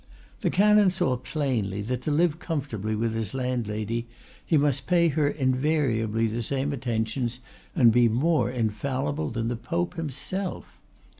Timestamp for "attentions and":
6.73-7.91